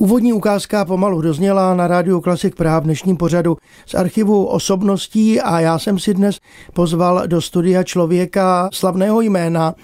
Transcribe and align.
Úvodní 0.00 0.32
ukázka 0.32 0.84
pomalu 0.84 1.20
dozněla 1.20 1.74
na 1.74 1.86
rádiu 1.86 2.20
Klasik 2.20 2.54
Praha 2.54 2.80
v 2.80 2.84
dnešním 2.84 3.16
pořadu 3.16 3.56
z 3.86 3.94
archivu 3.94 4.46
osobností 4.46 5.40
a 5.40 5.60
já 5.60 5.78
jsem 5.78 5.98
si 5.98 6.14
dnes 6.14 6.40
pozval 6.72 7.22
do 7.26 7.40
studia 7.40 7.82
člověka 7.82 8.68
slavného 8.72 9.20
jména. 9.20 9.74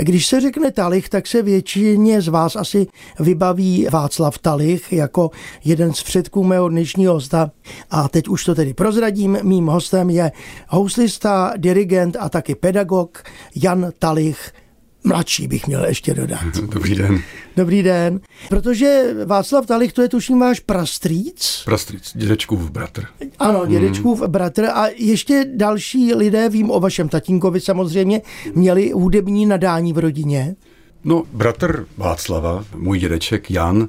Když 0.00 0.26
se 0.26 0.40
řekne 0.40 0.72
Talich, 0.72 1.08
tak 1.08 1.26
se 1.26 1.42
většině 1.42 2.22
z 2.22 2.28
vás 2.28 2.56
asi 2.56 2.86
vybaví 3.20 3.86
Václav 3.92 4.38
Talich 4.38 4.92
jako 4.92 5.30
jeden 5.64 5.92
z 5.92 6.02
předků 6.02 6.44
mého 6.44 6.68
dnešního 6.68 7.14
hosta. 7.14 7.50
A 7.90 8.08
teď 8.08 8.28
už 8.28 8.44
to 8.44 8.54
tedy 8.54 8.74
prozradím. 8.74 9.38
Mým 9.42 9.66
hostem 9.66 10.10
je 10.10 10.32
houslista, 10.68 11.52
dirigent 11.56 12.16
a 12.20 12.28
taky 12.28 12.54
pedagog 12.54 13.22
Jan 13.56 13.92
Talich 13.98 14.52
mladší 15.04 15.48
bych 15.48 15.66
měl 15.66 15.84
ještě 15.84 16.14
dodat. 16.14 16.56
Dobrý 16.72 16.94
den. 16.94 17.22
Dobrý 17.56 17.82
den. 17.82 18.20
Protože 18.48 19.14
Václav 19.26 19.66
Talich, 19.66 19.92
to 19.92 20.02
je 20.02 20.08
tuším 20.08 20.40
váš 20.40 20.60
prastrýc. 20.60 21.62
Prastrýc, 21.64 22.12
dědečkův 22.14 22.70
bratr. 22.70 23.04
Ano, 23.38 23.66
dědečkův 23.66 24.20
mm. 24.20 24.30
bratr 24.30 24.64
a 24.64 24.86
ještě 24.96 25.44
další 25.54 26.14
lidé, 26.14 26.48
vím 26.48 26.70
o 26.70 26.80
vašem 26.80 27.08
tatínkovi 27.08 27.60
samozřejmě, 27.60 28.22
měli 28.54 28.90
hudební 28.90 29.46
nadání 29.46 29.92
v 29.92 29.98
rodině. 29.98 30.56
No, 31.04 31.22
bratr 31.32 31.86
Václava, 31.96 32.64
můj 32.76 32.98
dědeček 32.98 33.50
Jan, 33.50 33.88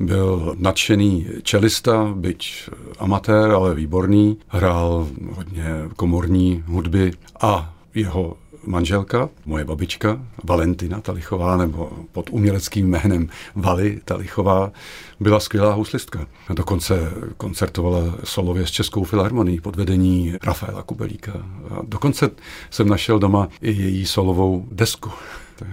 byl 0.00 0.54
nadšený 0.58 1.26
čelista, 1.42 2.12
byť 2.16 2.68
amatér, 2.98 3.50
ale 3.50 3.74
výborný. 3.74 4.36
Hrál 4.48 5.08
hodně 5.30 5.64
komorní 5.96 6.64
hudby 6.66 7.12
a 7.40 7.74
jeho 7.94 8.36
manželka, 8.66 9.28
moje 9.46 9.64
babička, 9.64 10.20
Valentina 10.44 11.00
Talichová, 11.00 11.56
nebo 11.56 11.90
pod 12.12 12.30
uměleckým 12.30 12.88
jménem 12.90 13.28
Vali 13.56 14.00
Talichová, 14.04 14.72
byla 15.20 15.40
skvělá 15.40 15.72
houslistka. 15.72 16.26
Dokonce 16.50 16.94
koncertovala 17.36 18.14
solově 18.24 18.66
s 18.66 18.70
Českou 18.70 19.04
filharmonií 19.04 19.60
pod 19.60 19.76
vedení 19.76 20.34
Rafaela 20.42 20.82
Kubelíka. 20.82 21.32
A 21.70 21.78
dokonce 21.82 22.30
jsem 22.70 22.88
našel 22.88 23.18
doma 23.18 23.48
i 23.62 23.72
její 23.72 24.06
solovou 24.06 24.66
desku. 24.72 25.10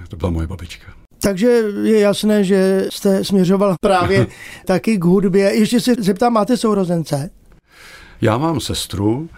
To 0.09 0.15
byla 0.15 0.31
moje 0.31 0.47
babička. 0.47 0.87
Takže 1.21 1.47
je 1.83 1.99
jasné, 1.99 2.43
že 2.43 2.87
jste 2.89 3.23
směřoval 3.23 3.75
právě 3.81 4.27
taky 4.65 4.97
k 4.97 5.03
hudbě. 5.03 5.55
Ještě 5.55 5.79
se 5.79 5.95
zeptám, 5.99 6.33
máte 6.33 6.57
sourozence? 6.57 7.29
Já 8.21 8.37
mám 8.37 8.59
sestru, 8.59 9.29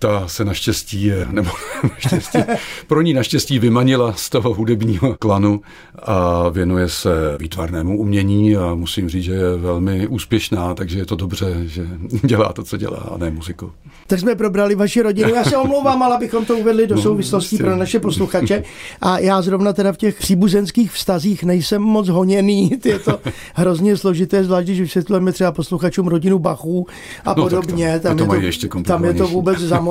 ta 0.00 0.28
se 0.28 0.44
naštěstí, 0.44 1.10
nebo 1.30 1.50
naštěstí, 1.82 2.38
pro 2.86 3.02
ní 3.02 3.12
naštěstí 3.12 3.58
vymanila 3.58 4.12
z 4.12 4.30
toho 4.30 4.54
hudebního 4.54 5.16
klanu 5.18 5.60
a 5.98 6.48
věnuje 6.48 6.88
se 6.88 7.10
výtvarnému 7.38 7.98
umění 7.98 8.56
a 8.56 8.74
musím 8.74 9.08
říct, 9.08 9.24
že 9.24 9.32
je 9.32 9.56
velmi 9.56 10.06
úspěšná, 10.06 10.74
takže 10.74 10.98
je 10.98 11.06
to 11.06 11.16
dobře, 11.16 11.54
že 11.62 11.86
dělá 12.24 12.52
to, 12.52 12.62
co 12.62 12.76
dělá 12.76 12.98
a 12.98 13.18
ne 13.18 13.30
muziku. 13.30 13.72
Tak 14.06 14.20
jsme 14.20 14.34
probrali 14.34 14.74
vaši 14.74 15.02
rodinu. 15.02 15.34
Já 15.34 15.44
se 15.44 15.56
omlouvám, 15.56 16.02
ale 16.02 16.16
abychom 16.16 16.44
to 16.44 16.56
uvedli 16.56 16.86
do 16.86 16.94
no, 16.94 17.02
souvislostí 17.02 17.56
pro 17.56 17.76
naše 17.76 18.00
posluchače. 18.00 18.62
A 19.00 19.18
já 19.18 19.42
zrovna 19.42 19.72
teda 19.72 19.92
v 19.92 19.96
těch 19.96 20.18
příbuzenských 20.18 20.92
vztazích 20.92 21.44
nejsem 21.44 21.82
moc 21.82 22.08
honěný. 22.08 22.70
Je 22.84 22.98
to 22.98 23.20
hrozně 23.54 23.96
složité, 23.96 24.44
zvlášť 24.44 24.66
když 24.66 24.80
vysvětlujeme 24.80 25.32
třeba 25.32 25.52
posluchačům 25.52 26.08
rodinu 26.08 26.38
Bachů 26.38 26.86
a 27.24 27.34
no, 27.36 27.42
podobně. 27.42 28.00
Tam, 28.00 28.16
to, 28.16 28.22
je 28.22 28.28
to, 28.28 28.34
ještě 28.34 28.68
tam 28.68 29.04
je 29.04 29.14
to 29.14 29.26
vůbec 29.26 29.58
zamotané. 29.58 29.89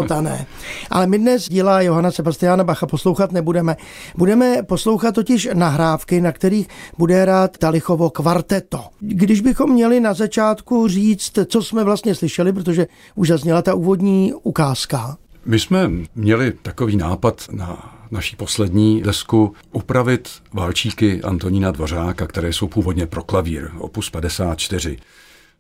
Ale 0.90 1.08
my 1.08 1.18
dnes 1.18 1.50
díla 1.50 1.82
Johana 1.82 2.12
Sebastiana 2.12 2.64
Bacha 2.64 2.88
poslouchat 2.88 3.32
nebudeme. 3.32 3.78
Budeme 4.18 4.64
poslouchat 4.64 5.16
totiž 5.16 5.50
nahrávky, 5.54 6.22
na 6.22 6.32
kterých 6.32 6.68
bude 6.98 7.22
hrát 7.22 7.58
Talichovo 7.58 8.10
kvarteto. 8.10 8.84
Když 9.00 9.42
bychom 9.42 9.74
měli 9.74 10.00
na 10.00 10.14
začátku 10.14 10.88
říct, 10.88 11.40
co 11.46 11.64
jsme 11.64 11.84
vlastně 11.84 12.16
slyšeli, 12.16 12.54
protože 12.54 12.88
už 13.16 13.28
zazněla 13.28 13.62
ta 13.62 13.74
úvodní 13.74 14.34
ukázka? 14.44 15.18
My 15.46 15.60
jsme 15.60 15.90
měli 16.16 16.54
takový 16.62 16.98
nápad 16.98 17.46
na 17.52 17.96
naší 18.12 18.36
poslední 18.36 19.02
desku 19.02 19.54
upravit 19.72 20.30
válčíky 20.54 21.22
Antonína 21.22 21.72
Dvořáka, 21.72 22.28
které 22.28 22.54
jsou 22.54 22.68
původně 22.68 23.06
pro 23.06 23.24
klavír, 23.24 23.70
opus 23.78 24.10
54. 24.10 24.98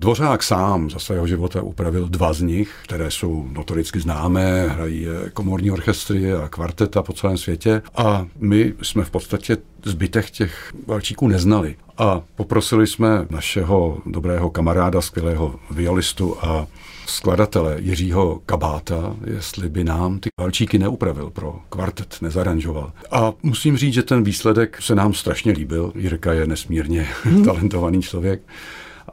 Dvořák 0.01 0.43
sám 0.43 0.89
za 0.89 0.99
svého 0.99 1.27
života 1.27 1.61
upravil 1.61 2.07
dva 2.09 2.33
z 2.33 2.41
nich, 2.41 2.75
které 2.83 3.11
jsou 3.11 3.47
notoricky 3.51 3.99
známé, 3.99 4.67
hrají 4.67 5.07
komorní 5.33 5.71
orchestry 5.71 6.33
a 6.33 6.47
kvarteta 6.47 7.03
po 7.03 7.13
celém 7.13 7.37
světě 7.37 7.81
a 7.95 8.25
my 8.37 8.73
jsme 8.81 9.03
v 9.03 9.09
podstatě 9.09 9.57
zbytek 9.83 10.29
těch 10.29 10.73
valčíků 10.87 11.27
neznali. 11.27 11.75
A 11.97 12.21
poprosili 12.35 12.87
jsme 12.87 13.27
našeho 13.29 13.97
dobrého 14.05 14.49
kamaráda, 14.49 15.01
skvělého 15.01 15.59
violistu 15.71 16.37
a 16.41 16.67
skladatele 17.05 17.75
Jiřího 17.79 18.41
Kabáta, 18.45 19.15
jestli 19.25 19.69
by 19.69 19.83
nám 19.83 20.19
ty 20.19 20.29
valčíky 20.39 20.79
neupravil 20.79 21.29
pro 21.29 21.59
kvartet, 21.69 22.17
nezaranžoval. 22.21 22.91
A 23.11 23.33
musím 23.43 23.77
říct, 23.77 23.93
že 23.93 24.03
ten 24.03 24.23
výsledek 24.23 24.81
se 24.81 24.95
nám 24.95 25.13
strašně 25.13 25.51
líbil. 25.51 25.91
Jirka 25.95 26.33
je 26.33 26.47
nesmírně 26.47 27.07
hmm. 27.23 27.43
talentovaný 27.45 28.01
člověk 28.01 28.41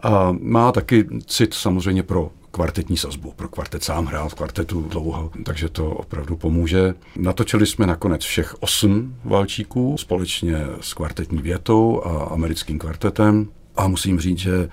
a 0.02 0.36
má 0.40 0.72
taky 0.72 1.08
cit 1.26 1.54
samozřejmě 1.54 2.02
pro 2.02 2.30
kvartetní 2.50 2.96
sazbu. 2.96 3.32
Pro 3.36 3.48
kvartet 3.48 3.84
sám 3.84 4.06
hrál 4.06 4.28
v 4.28 4.34
kvartetu 4.34 4.82
dlouho, 4.82 5.30
takže 5.44 5.68
to 5.68 5.90
opravdu 5.90 6.36
pomůže. 6.36 6.94
Natočili 7.16 7.66
jsme 7.66 7.86
nakonec 7.86 8.22
všech 8.22 8.54
osm 8.60 9.16
valčíků 9.24 9.96
společně 9.98 10.66
s 10.80 10.94
kvartetní 10.94 11.42
větou 11.42 12.02
a 12.04 12.24
americkým 12.24 12.78
kvartetem 12.78 13.48
a 13.76 13.88
musím 13.88 14.20
říct, 14.20 14.38
že 14.38 14.68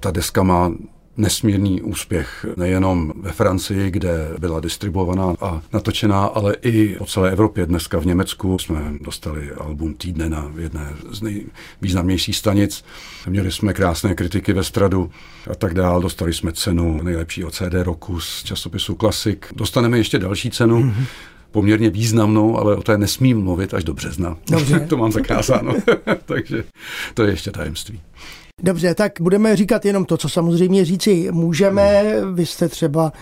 ta 0.00 0.10
deska 0.10 0.42
má 0.42 0.72
nesmírný 1.16 1.82
úspěch 1.82 2.46
nejenom 2.56 3.12
ve 3.16 3.32
Francii, 3.32 3.90
kde 3.90 4.28
byla 4.38 4.60
distribuovaná 4.60 5.34
a 5.40 5.62
natočená, 5.72 6.24
ale 6.24 6.54
i 6.62 6.94
po 6.98 7.06
celé 7.06 7.30
Evropě. 7.30 7.66
Dneska 7.66 7.98
v 7.98 8.06
Německu 8.06 8.58
jsme 8.58 8.92
dostali 9.00 9.50
album 9.50 9.94
týdne 9.94 10.28
na 10.28 10.52
jedné 10.58 10.94
z 11.10 11.22
nejvýznamnějších 11.22 12.36
stanic. 12.36 12.84
Měli 13.28 13.52
jsme 13.52 13.72
krásné 13.72 14.14
kritiky 14.14 14.52
ve 14.52 14.64
Stradu 14.64 15.10
a 15.50 15.54
tak 15.54 15.74
dál. 15.74 16.00
Dostali 16.00 16.32
jsme 16.32 16.52
cenu 16.52 17.02
nejlepšího 17.02 17.50
CD 17.50 17.74
roku 17.82 18.20
z 18.20 18.42
časopisu 18.42 18.94
Klasik. 18.94 19.46
Dostaneme 19.56 19.98
ještě 19.98 20.18
další 20.18 20.50
cenu. 20.50 20.82
Mm-hmm 20.82 21.06
poměrně 21.50 21.90
významnou, 21.90 22.58
ale 22.58 22.76
o 22.76 22.82
té 22.82 22.98
nesmím 22.98 23.40
mluvit 23.40 23.74
až 23.74 23.84
do 23.84 23.94
března. 23.94 24.36
Dobře. 24.50 24.80
to 24.88 24.96
mám 24.96 25.12
zakázáno. 25.12 25.74
Takže 26.24 26.64
to 27.14 27.22
je 27.22 27.30
ještě 27.30 27.50
tajemství. 27.50 28.00
Dobře, 28.62 28.94
tak 28.94 29.12
budeme 29.20 29.56
říkat 29.56 29.84
jenom 29.84 30.04
to, 30.04 30.16
co 30.16 30.28
samozřejmě 30.28 30.84
říci 30.84 31.28
můžeme. 31.30 32.02
Vy 32.34 32.46
jste 32.46 32.68
třeba 32.68 33.12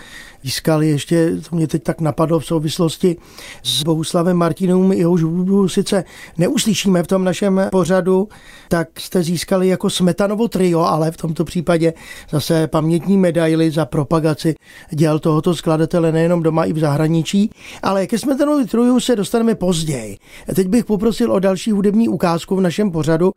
získali 0.43 0.89
ještě, 0.89 1.31
to 1.49 1.55
mě 1.55 1.67
teď 1.67 1.83
tak 1.83 2.01
napadlo 2.01 2.39
v 2.39 2.45
souvislosti 2.45 3.17
s 3.63 3.83
Bohuslavem 3.83 4.37
Martinou, 4.37 4.91
jehož 4.91 5.21
hudbu 5.21 5.69
sice 5.69 6.03
neuslyšíme 6.37 7.03
v 7.03 7.07
tom 7.07 7.23
našem 7.23 7.61
pořadu, 7.71 8.27
tak 8.67 8.99
jste 8.99 9.23
získali 9.23 9.67
jako 9.67 9.89
Smetanovo 9.89 10.47
trio, 10.47 10.79
ale 10.81 11.11
v 11.11 11.17
tomto 11.17 11.45
případě 11.45 11.93
zase 12.29 12.67
pamětní 12.67 13.17
medaily 13.17 13.71
za 13.71 13.85
propagaci 13.85 14.55
děl 14.91 15.19
tohoto 15.19 15.55
skladatele 15.55 16.11
nejenom 16.11 16.43
doma 16.43 16.65
i 16.65 16.73
v 16.73 16.79
zahraničí. 16.79 17.51
Ale 17.83 18.07
ke 18.07 18.17
Smetanovi 18.17 18.65
trio 18.65 18.99
se 18.99 19.15
dostaneme 19.15 19.55
později. 19.55 20.17
Teď 20.55 20.67
bych 20.67 20.85
poprosil 20.85 21.31
o 21.31 21.39
další 21.39 21.71
hudební 21.71 22.09
ukázku 22.09 22.55
v 22.55 22.61
našem 22.61 22.91
pořadu 22.91 23.31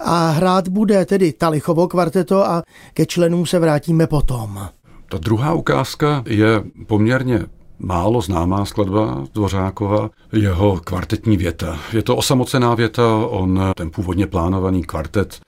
a 0.00 0.30
hrát 0.30 0.68
bude 0.68 1.04
tedy 1.04 1.32
Talichovo 1.32 1.88
kvarteto 1.88 2.46
a 2.46 2.62
ke 2.94 3.06
členům 3.06 3.46
se 3.46 3.58
vrátíme 3.58 4.06
potom. 4.06 4.68
Ta 5.08 5.18
druhá 5.18 5.54
ukázka 5.54 6.22
je 6.26 6.62
poměrně 6.86 7.40
málo 7.78 8.20
známá 8.20 8.64
skladba 8.64 9.24
Dvořákova, 9.34 10.10
jeho 10.32 10.80
kvartetní 10.84 11.36
věta. 11.36 11.78
Je 11.92 12.02
to 12.02 12.16
osamocená 12.16 12.74
věta, 12.74 13.16
on 13.16 13.60
ten 13.76 13.90
původně 13.90 14.26
plánovaný 14.26 14.84
kvartet 14.84 15.40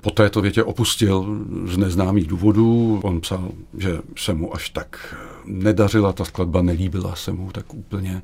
po 0.00 0.10
této 0.10 0.40
větě 0.40 0.62
opustil 0.62 1.26
z 1.64 1.76
neznámých 1.76 2.26
důvodů. 2.26 3.00
On 3.02 3.20
psal, 3.20 3.48
že 3.78 3.98
se 4.16 4.34
mu 4.34 4.54
až 4.54 4.70
tak 4.70 5.16
nedařila 5.44 6.12
ta 6.12 6.24
skladba, 6.24 6.62
nelíbila 6.62 7.14
se 7.16 7.32
mu 7.32 7.50
tak 7.52 7.74
úplně. 7.74 8.22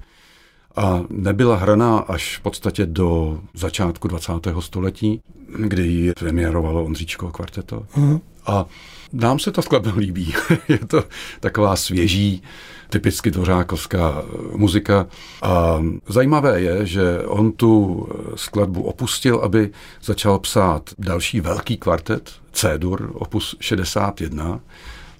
A 0.76 1.02
nebyla 1.10 1.56
hraná 1.56 1.98
až 1.98 2.38
v 2.38 2.42
podstatě 2.42 2.86
do 2.86 3.40
začátku 3.54 4.08
20. 4.08 4.32
století, 4.60 5.20
kdy 5.58 5.82
ji 5.82 6.12
premiérovalo 6.12 6.84
Ondříčko 6.84 7.30
kvarteto. 7.30 7.86
Mm. 7.96 8.20
A 8.46 8.66
nám 9.12 9.38
se 9.38 9.52
ta 9.52 9.62
skladba 9.62 9.92
líbí. 9.96 10.34
je 10.68 10.78
to 10.78 11.04
taková 11.40 11.76
svěží, 11.76 12.42
typicky 12.90 13.30
dvořákovská 13.30 14.22
muzika. 14.56 15.06
A 15.42 15.82
zajímavé 16.08 16.60
je, 16.60 16.86
že 16.86 17.20
on 17.26 17.52
tu 17.52 18.06
skladbu 18.34 18.82
opustil, 18.82 19.38
aby 19.38 19.70
začal 20.02 20.38
psát 20.38 20.90
další 20.98 21.40
velký 21.40 21.76
kvartet, 21.76 22.32
C-dur, 22.52 23.10
opus 23.14 23.56
61, 23.60 24.60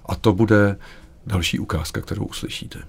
a 0.05 0.15
to 0.15 0.33
bude 0.33 0.77
další 1.27 1.59
ukázka, 1.59 2.01
kterou 2.01 2.25
uslyšíte. 2.25 2.79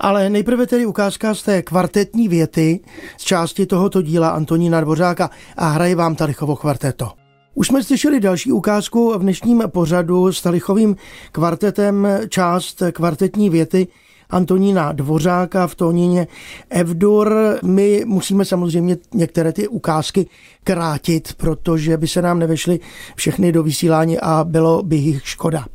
Ale 0.00 0.30
nejprve 0.30 0.66
tedy 0.66 0.86
ukázka 0.86 1.34
z 1.34 1.42
té 1.42 1.62
kvartetní 1.62 2.28
věty 2.28 2.80
z 3.16 3.24
části 3.24 3.66
tohoto 3.66 4.02
díla 4.02 4.30
Antonína 4.30 4.80
Dvořáka 4.80 5.30
a 5.56 5.68
hraje 5.68 5.96
vám 5.96 6.14
Talichovo 6.14 6.56
kvarteto. 6.56 7.21
Už 7.54 7.66
jsme 7.66 7.84
slyšeli 7.84 8.20
další 8.20 8.52
ukázku 8.52 9.12
v 9.18 9.22
dnešním 9.22 9.62
pořadu 9.66 10.32
s 10.32 10.42
Talichovým 10.42 10.96
kvartetem 11.32 12.08
část 12.28 12.82
kvartetní 12.92 13.50
věty 13.50 13.88
Antonína 14.30 14.92
Dvořáka 14.92 15.66
v 15.66 15.74
tónině 15.74 16.26
Evdur. 16.70 17.58
My 17.64 18.02
musíme 18.06 18.44
samozřejmě 18.44 18.96
některé 19.14 19.52
ty 19.52 19.68
ukázky 19.68 20.26
krátit, 20.64 21.34
protože 21.34 21.96
by 21.96 22.08
se 22.08 22.22
nám 22.22 22.38
nevešly 22.38 22.80
všechny 23.16 23.52
do 23.52 23.62
vysílání 23.62 24.18
a 24.18 24.44
bylo 24.44 24.82
by 24.82 24.96
jich 24.96 25.28
škoda. 25.28 25.66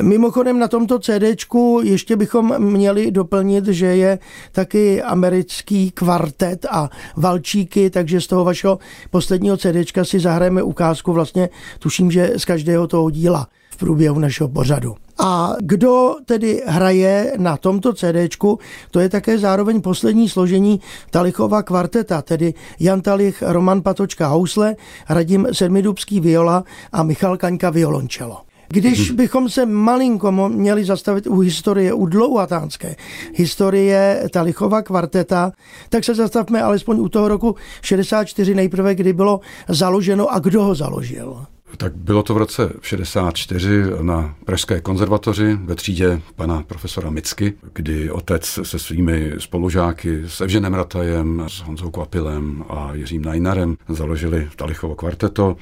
Mimochodem 0.00 0.58
na 0.58 0.68
tomto 0.68 0.98
CDčku 0.98 1.80
ještě 1.84 2.16
bychom 2.16 2.58
měli 2.58 3.10
doplnit, 3.10 3.66
že 3.66 3.86
je 3.86 4.18
taky 4.52 5.02
americký 5.02 5.90
kvartet 5.90 6.66
a 6.70 6.90
valčíky, 7.16 7.90
takže 7.90 8.20
z 8.20 8.26
toho 8.26 8.44
vašeho 8.44 8.78
posledního 9.10 9.56
CDčka 9.56 10.04
si 10.04 10.20
zahrajeme 10.20 10.62
ukázku 10.62 11.12
vlastně, 11.12 11.48
tuším, 11.78 12.10
že 12.10 12.32
z 12.36 12.44
každého 12.44 12.86
toho 12.86 13.10
díla 13.10 13.48
v 13.70 13.76
průběhu 13.76 14.18
našeho 14.18 14.48
pořadu. 14.48 14.94
A 15.18 15.56
kdo 15.60 16.16
tedy 16.24 16.62
hraje 16.66 17.32
na 17.38 17.56
tomto 17.56 17.92
CDčku, 17.92 18.58
to 18.90 19.00
je 19.00 19.08
také 19.08 19.38
zároveň 19.38 19.80
poslední 19.80 20.28
složení 20.28 20.80
Talichova 21.10 21.62
kvarteta, 21.62 22.22
tedy 22.22 22.54
Jan 22.80 23.00
Talich, 23.00 23.42
Roman 23.46 23.82
Patočka 23.82 24.26
housle, 24.26 24.76
Radim 25.08 25.46
Sedmidubský 25.52 26.20
viola 26.20 26.64
a 26.92 27.02
Michal 27.02 27.36
Kaňka 27.36 27.70
violončelo. 27.70 28.51
Když 28.72 29.08
hmm. 29.08 29.16
bychom 29.16 29.48
se 29.48 29.66
malinko 29.66 30.32
měli 30.48 30.84
zastavit 30.84 31.26
u 31.26 31.38
historie, 31.38 31.92
u 31.92 32.06
dlouhatánské 32.06 32.96
historie 33.34 34.24
Talichova 34.32 34.82
kvarteta, 34.82 35.52
tak 35.88 36.04
se 36.04 36.14
zastavme 36.14 36.62
alespoň 36.62 36.98
u 36.98 37.08
toho 37.08 37.28
roku 37.28 37.56
64 37.82 38.54
nejprve, 38.54 38.94
kdy 38.94 39.12
bylo 39.12 39.40
založeno 39.68 40.32
a 40.32 40.38
kdo 40.38 40.62
ho 40.62 40.74
založil. 40.74 41.44
Tak 41.76 41.96
bylo 41.96 42.22
to 42.22 42.34
v 42.34 42.36
roce 42.36 42.72
64 42.82 43.82
na 44.02 44.34
Pražské 44.44 44.80
konzervatoři 44.80 45.58
ve 45.64 45.74
třídě 45.74 46.20
pana 46.36 46.62
profesora 46.62 47.10
Micky, 47.10 47.54
kdy 47.72 48.10
otec 48.10 48.58
se 48.62 48.78
svými 48.78 49.32
spolužáky 49.38 50.22
s 50.26 50.40
Evženem 50.40 50.74
Ratajem, 50.74 51.44
s 51.48 51.60
Honzou 51.60 51.90
Kvapilem 51.90 52.64
a 52.68 52.90
Jiřím 52.94 53.24
Najnarem 53.24 53.76
založili 53.88 54.48
Talichovo 54.56 54.94
kvarteto, 54.94 55.56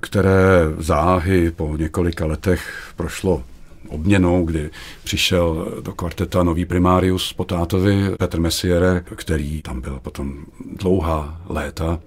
které 0.00 0.64
záhy 0.78 1.50
po 1.50 1.76
několika 1.76 2.26
letech 2.26 2.92
prošlo 2.96 3.42
obměnou, 3.88 4.44
kdy 4.44 4.70
přišel 5.04 5.74
do 5.84 5.92
kvarteta 5.92 6.42
nový 6.42 6.64
primárius 6.64 7.32
po 7.32 7.44
tátovi 7.44 8.16
Petr 8.18 8.40
Messiere, 8.40 9.04
který 9.16 9.62
tam 9.62 9.80
byl 9.80 10.00
potom 10.02 10.44
dlouhá 10.78 11.40
léta 11.48 12.00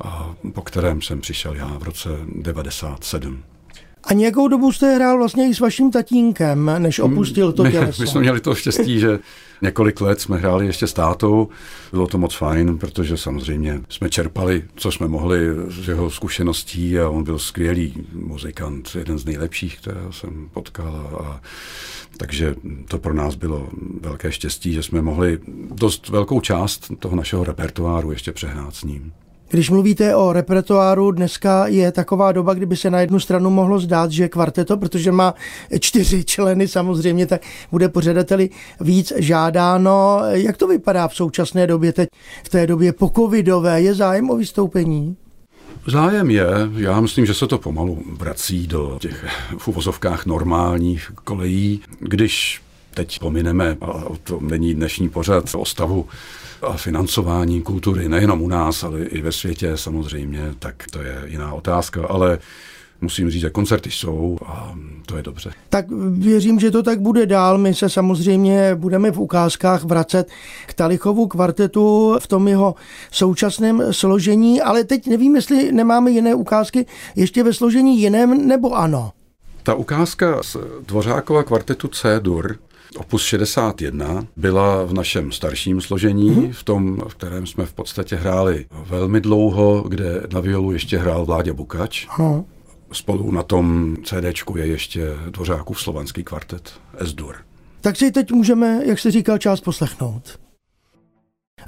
a 0.00 0.34
po 0.54 0.62
kterém 0.62 1.02
jsem 1.02 1.20
přišel 1.20 1.54
já 1.54 1.66
v 1.78 1.82
roce 1.82 2.08
97. 2.36 3.42
A 4.04 4.12
nějakou 4.12 4.48
dobu 4.48 4.72
jste 4.72 4.94
hrál 4.94 5.18
vlastně 5.18 5.48
i 5.48 5.54
s 5.54 5.60
vaším 5.60 5.90
tatínkem, 5.90 6.70
než 6.78 6.98
opustil 6.98 7.52
to 7.52 7.62
těleso. 7.70 8.02
My, 8.02 8.04
my 8.04 8.10
jsme 8.10 8.20
měli 8.20 8.40
to 8.40 8.54
štěstí, 8.54 9.00
že 9.00 9.18
několik 9.62 10.00
let 10.00 10.20
jsme 10.20 10.36
hráli 10.36 10.66
ještě 10.66 10.86
s 10.86 10.92
tátou. 10.92 11.48
Bylo 11.90 12.06
to 12.06 12.18
moc 12.18 12.34
fajn, 12.34 12.78
protože 12.78 13.16
samozřejmě 13.16 13.80
jsme 13.88 14.10
čerpali, 14.10 14.64
co 14.74 14.92
jsme 14.92 15.08
mohli 15.08 15.38
z 15.68 15.88
jeho 15.88 16.10
zkušeností 16.10 16.98
a 16.98 17.08
on 17.08 17.24
byl 17.24 17.38
skvělý 17.38 18.06
muzikant, 18.12 18.90
jeden 18.98 19.18
z 19.18 19.24
nejlepších, 19.24 19.78
kterého 19.78 20.12
jsem 20.12 20.48
potkal. 20.52 21.24
A, 21.24 21.40
takže 22.16 22.54
to 22.88 22.98
pro 22.98 23.14
nás 23.14 23.34
bylo 23.34 23.68
velké 24.00 24.32
štěstí, 24.32 24.72
že 24.72 24.82
jsme 24.82 25.02
mohli 25.02 25.38
dost 25.70 26.08
velkou 26.08 26.40
část 26.40 26.92
toho 26.98 27.16
našeho 27.16 27.44
repertoáru 27.44 28.10
ještě 28.10 28.32
přehrát 28.32 28.74
s 28.74 28.84
ním. 28.84 29.12
Když 29.50 29.70
mluvíte 29.70 30.16
o 30.16 30.32
repertoáru, 30.32 31.10
dneska 31.10 31.66
je 31.66 31.92
taková 31.92 32.32
doba, 32.32 32.54
kdyby 32.54 32.76
se 32.76 32.90
na 32.90 33.00
jednu 33.00 33.20
stranu 33.20 33.50
mohlo 33.50 33.78
zdát, 33.78 34.10
že 34.10 34.28
kvarteto, 34.28 34.76
protože 34.76 35.12
má 35.12 35.34
čtyři 35.80 36.24
členy 36.24 36.68
samozřejmě, 36.68 37.26
tak 37.26 37.42
bude 37.70 37.88
pořadateli 37.88 38.50
víc 38.80 39.12
žádáno. 39.16 40.20
Jak 40.30 40.56
to 40.56 40.66
vypadá 40.66 41.08
v 41.08 41.14
současné 41.14 41.66
době 41.66 41.92
teď, 41.92 42.08
v 42.44 42.48
té 42.48 42.66
době 42.66 42.92
pokovidové? 42.92 43.82
Je 43.82 43.94
zájem 43.94 44.30
o 44.30 44.36
vystoupení? 44.36 45.16
Zájem 45.86 46.30
je, 46.30 46.46
já 46.76 47.00
myslím, 47.00 47.26
že 47.26 47.34
se 47.34 47.46
to 47.46 47.58
pomalu 47.58 48.02
vrací 48.18 48.66
do 48.66 48.98
těch 49.00 49.26
v 49.58 49.68
uvozovkách 49.68 50.26
normálních 50.26 51.12
kolejí, 51.24 51.80
když 52.00 52.62
teď 52.94 53.18
pomineme, 53.18 53.76
a 53.80 54.04
to 54.24 54.38
není 54.40 54.74
dnešní 54.74 55.08
pořad 55.08 55.44
o 55.54 55.64
stavu 55.64 56.06
financování 56.76 57.62
kultury 57.62 58.08
nejenom 58.08 58.42
u 58.42 58.48
nás, 58.48 58.84
ale 58.84 59.00
i 59.00 59.22
ve 59.22 59.32
světě 59.32 59.76
samozřejmě, 59.76 60.54
tak 60.58 60.74
to 60.90 61.02
je 61.02 61.22
jiná 61.26 61.52
otázka, 61.52 62.06
ale 62.08 62.38
musím 63.00 63.30
říct, 63.30 63.40
že 63.40 63.50
koncerty 63.50 63.90
jsou 63.90 64.38
a 64.46 64.74
to 65.06 65.16
je 65.16 65.22
dobře. 65.22 65.50
Tak 65.68 65.86
věřím, 66.10 66.60
že 66.60 66.70
to 66.70 66.82
tak 66.82 67.00
bude 67.00 67.26
dál. 67.26 67.58
My 67.58 67.74
se 67.74 67.88
samozřejmě 67.88 68.74
budeme 68.74 69.10
v 69.10 69.20
ukázkách 69.20 69.84
vracet 69.84 70.28
k 70.66 70.74
Talichovu 70.74 71.26
kvartetu 71.26 72.16
v 72.18 72.26
tom 72.26 72.48
jeho 72.48 72.74
současném 73.10 73.82
složení, 73.90 74.62
ale 74.62 74.84
teď 74.84 75.06
nevím, 75.06 75.36
jestli 75.36 75.72
nemáme 75.72 76.10
jiné 76.10 76.34
ukázky 76.34 76.86
ještě 77.16 77.42
ve 77.42 77.52
složení 77.52 78.00
jiném, 78.00 78.48
nebo 78.48 78.74
ano. 78.74 79.12
Ta 79.62 79.74
ukázka 79.74 80.42
z 80.42 80.56
Dvořákova 80.86 81.42
kvartetu 81.42 81.88
C-dur 81.88 82.56
Opus 82.96 83.22
61 83.22 84.26
byla 84.36 84.84
v 84.84 84.92
našem 84.92 85.32
starším 85.32 85.80
složení, 85.80 86.30
mm-hmm. 86.30 86.52
v 86.52 86.64
tom, 86.64 87.00
v 87.08 87.14
kterém 87.14 87.46
jsme 87.46 87.66
v 87.66 87.72
podstatě 87.72 88.16
hráli 88.16 88.66
velmi 88.70 89.20
dlouho, 89.20 89.84
kde 89.88 90.22
na 90.32 90.40
violu 90.40 90.72
ještě 90.72 90.98
hrál 90.98 91.24
Vládě 91.24 91.52
Bukač. 91.52 92.06
Ano. 92.10 92.44
Spolu 92.92 93.30
na 93.30 93.42
tom 93.42 93.96
CDčku 94.04 94.58
je 94.58 94.66
ještě 94.66 95.14
Dvořákův 95.30 95.80
slovanský 95.80 96.24
kvartet 96.24 96.72
S-dur. 96.98 97.36
Tak 97.80 97.96
si 97.96 98.10
teď 98.10 98.32
můžeme, 98.32 98.80
jak 98.84 98.98
se 98.98 99.10
říkal, 99.10 99.38
část 99.38 99.60
poslechnout. 99.60 100.38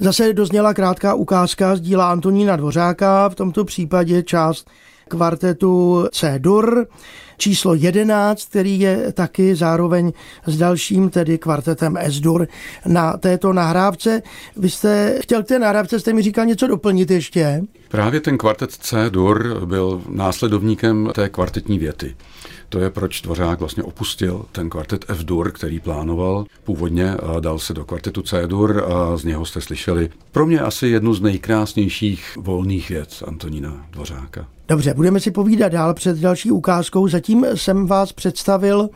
Zase 0.01 0.33
dozněla 0.33 0.75
krátká 0.75 1.15
ukázka 1.15 1.77
z 1.77 1.81
díla 1.81 2.11
Antonína 2.11 2.57
Dvořáka, 2.57 3.29
v 3.29 3.35
tomto 3.35 3.65
případě 3.65 4.23
část 4.23 4.71
kvartetu 5.09 6.05
C-dur 6.13 6.87
číslo 7.41 7.75
11, 7.75 8.49
který 8.49 8.81
je 8.81 9.13
taky 9.13 9.55
zároveň 9.55 10.13
s 10.47 10.59
dalším, 10.59 11.11
tedy 11.11 11.39
kvartetem 11.39 11.97
S-dur 11.97 12.49
na 12.87 13.17
této 13.17 13.53
nahrávce. 13.53 14.23
Vy 14.57 14.71
jste 14.71 15.19
chtěl 15.23 15.43
k 15.43 15.47
té 15.47 15.59
nahrávce, 15.59 16.01
jste 16.01 16.13
mi 16.13 16.23
říkal 16.23 16.47
něco 16.47 16.67
doplnit 16.67 17.11
ještě? 17.11 17.63
Právě 17.89 18.21
ten 18.21 18.39
kvartet 18.39 18.71
C-dur 18.73 19.67
byl 19.67 20.03
následovníkem 20.09 21.11
té 21.15 21.29
kvartetní 21.29 21.79
věty. 21.79 22.17
To 22.71 22.79
je 22.79 22.91
proč 22.91 23.23
Dvořák 23.23 23.61
vlastně 23.61 23.83
opustil 23.83 24.45
ten 24.53 24.71
kvartet 24.71 25.05
F-dur, 25.09 25.53
který 25.53 25.81
plánoval 25.81 26.45
původně 26.65 27.15
dal 27.41 27.59
se 27.59 27.75
do 27.75 27.85
kvartetu 27.85 28.23
C-dur 28.23 28.85
a 28.93 29.17
z 29.17 29.25
něho 29.25 29.45
jste 29.45 29.61
slyšeli 29.61 30.11
pro 30.33 30.47
mě 30.47 30.61
asi 30.61 30.87
jednu 30.87 31.15
z 31.15 31.21
nejkrásnějších 31.21 32.39
volných 32.41 32.89
věc 32.89 33.23
Antonína 33.27 33.87
Dvořáka. 33.91 34.47
Dobře, 34.69 34.95
budeme 34.95 35.21
si 35.21 35.31
povídat 35.31 35.73
dál 35.73 35.95
před 35.95 36.19
další 36.19 36.51
ukázkou. 36.51 37.09
Zatím 37.09 37.47
jsem 37.55 37.87
vás 37.87 38.13
představil 38.13 38.89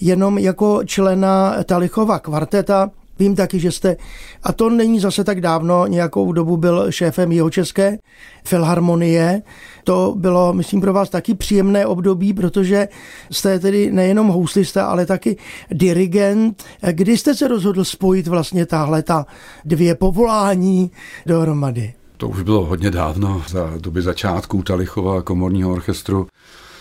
jenom 0.00 0.38
jako 0.38 0.80
člena 0.84 1.56
Talichova 1.64 2.18
kvarteta. 2.18 2.90
Vím 3.18 3.36
taky, 3.36 3.60
že 3.60 3.72
jste, 3.72 3.96
a 4.42 4.52
to 4.52 4.70
není 4.70 5.00
zase 5.00 5.24
tak 5.24 5.40
dávno, 5.40 5.86
nějakou 5.86 6.32
dobu 6.32 6.56
byl 6.56 6.92
šéfem 6.92 7.32
jeho 7.32 7.50
české 7.50 7.98
filharmonie. 8.44 9.42
To 9.84 10.14
bylo, 10.16 10.52
myslím, 10.52 10.80
pro 10.80 10.92
vás 10.92 11.10
taky 11.10 11.34
příjemné 11.34 11.86
období, 11.86 12.32
protože 12.32 12.88
jste 13.30 13.58
tedy 13.58 13.92
nejenom 13.92 14.28
houslista, 14.28 14.86
ale 14.86 15.06
taky 15.06 15.36
dirigent. 15.70 16.64
Kdy 16.90 17.18
jste 17.18 17.34
se 17.34 17.48
rozhodl 17.48 17.84
spojit 17.84 18.26
vlastně 18.26 18.66
tahle 18.66 19.02
ta 19.02 19.26
dvě 19.64 19.94
povolání 19.94 20.90
dohromady? 21.26 21.94
To 22.16 22.28
už 22.28 22.42
bylo 22.42 22.64
hodně 22.64 22.90
dávno, 22.90 23.42
za 23.48 23.72
doby 23.78 24.02
začátků 24.02 24.62
Talichova 24.62 25.22
komorního 25.22 25.72
orchestru, 25.72 26.26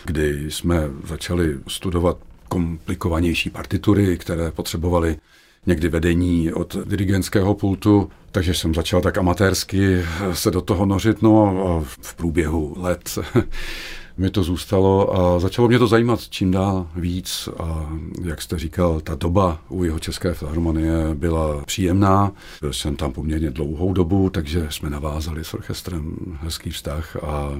kdy 0.05 0.51
jsme 0.51 0.89
začali 1.07 1.57
studovat 1.67 2.17
komplikovanější 2.49 3.49
partitury, 3.49 4.17
které 4.17 4.51
potřebovaly 4.51 5.17
někdy 5.65 5.89
vedení 5.89 6.53
od 6.53 6.75
dirigentského 6.85 7.53
pultu, 7.53 8.09
takže 8.31 8.53
jsem 8.53 8.73
začal 8.73 9.01
tak 9.01 9.17
amatérsky 9.17 10.01
se 10.33 10.51
do 10.51 10.61
toho 10.61 10.85
nořit, 10.85 11.21
no 11.21 11.65
a 11.67 11.83
v 12.01 12.15
průběhu 12.15 12.75
let 12.77 13.17
mi 14.17 14.29
to 14.29 14.43
zůstalo 14.43 15.15
a 15.17 15.39
začalo 15.39 15.67
mě 15.67 15.79
to 15.79 15.87
zajímat 15.87 16.19
čím 16.29 16.51
dál 16.51 16.87
víc 16.95 17.49
a 17.59 17.89
jak 18.23 18.41
jste 18.41 18.59
říkal, 18.59 19.01
ta 19.01 19.15
doba 19.15 19.61
u 19.69 19.83
jeho 19.83 19.99
České 19.99 20.33
filharmonie 20.33 20.93
byla 21.13 21.63
příjemná. 21.65 22.31
Byl 22.61 22.73
jsem 22.73 22.95
tam 22.95 23.11
poměrně 23.11 23.51
dlouhou 23.51 23.93
dobu, 23.93 24.29
takže 24.29 24.67
jsme 24.69 24.89
navázali 24.89 25.43
s 25.43 25.53
orchestrem 25.53 26.15
hezký 26.41 26.69
vztah 26.69 27.15
a 27.23 27.51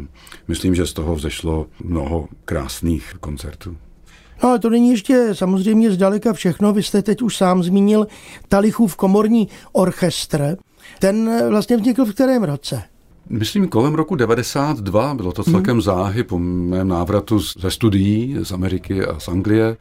myslím, 0.48 0.76
že 0.76 0.86
z 0.86 0.94
toho 0.94 1.16
vzešlo 1.16 1.68
mnoho 1.84 2.28
krásných 2.46 3.14
koncertů. 3.20 3.78
No 4.44 4.50
ale 4.50 4.60
to 4.60 4.70
není 4.70 4.90
ještě 4.90 5.36
samozřejmě 5.36 5.92
zdaleka 5.92 6.34
všechno. 6.34 6.74
Vy 6.74 6.84
jste 6.84 7.02
teď 7.02 7.22
už 7.22 7.38
sám 7.38 7.64
zmínil 7.64 8.08
Talichův 8.48 8.96
komorní 8.96 9.48
orchestr. 9.72 10.58
Ten 11.00 11.50
vlastně 11.50 11.78
vznikl 11.78 12.06
v 12.06 12.14
kterém 12.14 12.44
roce? 12.44 12.84
Myslím 13.30 13.68
kolem 13.68 13.94
roku 13.94 14.16
92, 14.16 15.14
bylo 15.14 15.32
to 15.32 15.44
celkem 15.44 15.82
záhy 15.82 16.24
po 16.24 16.40
mém 16.40 16.88
návratu 16.88 17.40
ze 17.40 17.72
studií 17.72 18.38
z 18.44 18.52
Ameriky 18.52 19.06
a 19.06 19.20
z 19.20 19.28
Anglie. 19.28 19.78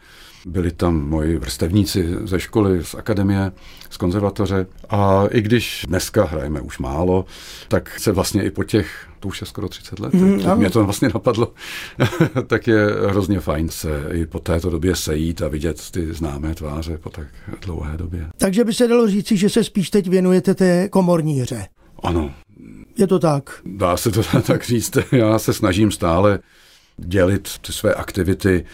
Byli 0.47 0.73
tam 0.73 1.09
moji 1.09 1.39
vrstevníci 1.39 2.09
ze 2.25 2.41
školy, 2.41 2.85
z 2.85 2.95
akademie, 2.95 3.53
z 3.91 3.97
konzervatoře. 3.97 4.67
A 4.89 5.25
i 5.31 5.41
když 5.41 5.85
dneska 5.89 6.25
hrajeme 6.25 6.61
už 6.61 6.79
málo, 6.79 7.25
tak 7.69 8.01
se 8.01 8.13
vlastně 8.13 8.43
i 8.45 8.51
po 8.51 8.65
těch, 8.65 9.09
to 9.21 9.29
už 9.29 9.41
je 9.41 9.47
skoro 9.47 9.69
30 9.69 10.01
let, 10.01 10.15
mm, 10.15 10.59
mě 10.59 10.71
to 10.71 10.85
vlastně 10.85 11.09
napadlo, 11.15 11.53
tak 12.47 12.67
je 12.67 12.87
hrozně 13.09 13.41
fajn 13.41 13.69
se 13.69 14.05
i 14.13 14.27
po 14.27 14.39
této 14.39 14.71
době 14.71 14.97
sejít 14.97 15.43
a 15.43 15.49
vidět 15.49 15.91
ty 15.91 16.15
známé 16.15 16.55
tváře 16.55 16.99
po 16.99 17.11
tak 17.11 17.27
dlouhé 17.61 17.97
době. 17.97 18.27
Takže 18.37 18.65
by 18.65 18.75
se 18.75 18.89
dalo 18.89 19.09
říci, 19.09 19.37
že 19.37 19.49
se 19.49 19.65
spíš 19.65 19.91
teď 19.91 20.09
věnujete 20.09 20.55
té 20.55 20.89
komorní 20.89 21.41
hře. 21.41 21.67
Ano. 22.03 22.35
Je 22.99 23.07
to 23.07 23.19
tak? 23.19 23.61
Dá 23.65 23.97
se 23.97 24.11
to 24.11 24.23
tak 24.47 24.65
říct. 24.65 24.97
Já 25.13 25.39
se 25.39 25.53
snažím 25.53 25.91
stále 25.91 26.39
dělit 26.97 27.59
ty 27.59 27.73
své 27.73 27.95
aktivity 27.95 28.65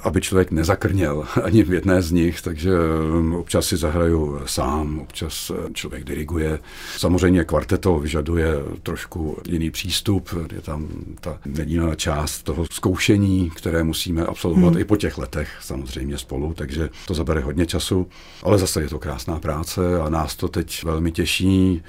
aby 0.00 0.20
člověk 0.20 0.50
nezakrněl 0.50 1.24
ani 1.42 1.62
v 1.62 1.72
jedné 1.72 2.02
z 2.02 2.12
nich, 2.12 2.42
takže 2.42 2.70
um, 3.18 3.34
občas 3.34 3.66
si 3.66 3.76
zahraju 3.76 4.40
sám, 4.46 4.98
občas 4.98 5.50
uh, 5.50 5.56
člověk 5.72 6.04
diriguje. 6.04 6.58
Samozřejmě 6.96 7.44
kvarteto 7.44 7.98
vyžaduje 7.98 8.52
trošku 8.82 9.38
jiný 9.48 9.70
přístup, 9.70 10.28
je 10.52 10.60
tam 10.60 10.88
ta 11.20 11.38
nedílná 11.46 11.94
část 11.94 12.42
toho 12.42 12.66
zkoušení, 12.72 13.50
které 13.50 13.82
musíme 13.82 14.26
absolvovat 14.26 14.72
hmm. 14.72 14.80
i 14.80 14.84
po 14.84 14.96
těch 14.96 15.18
letech 15.18 15.48
samozřejmě 15.60 16.18
spolu, 16.18 16.54
takže 16.54 16.88
to 17.06 17.14
zabere 17.14 17.40
hodně 17.40 17.66
času, 17.66 18.08
ale 18.42 18.58
zase 18.58 18.82
je 18.82 18.88
to 18.88 18.98
krásná 18.98 19.38
práce 19.38 20.00
a 20.00 20.08
nás 20.08 20.36
to 20.36 20.48
teď 20.48 20.84
velmi 20.84 21.12
těší, 21.12 21.82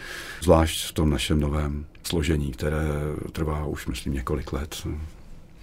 zvlášť 0.43 0.89
v 0.89 0.93
tom 0.93 1.09
našem 1.09 1.39
novém 1.39 1.85
složení, 2.03 2.51
které 2.51 2.87
trvá 3.31 3.65
už, 3.65 3.87
myslím, 3.87 4.13
několik 4.13 4.53
let. 4.53 4.87